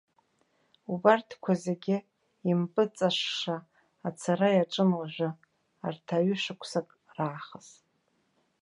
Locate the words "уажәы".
4.97-5.29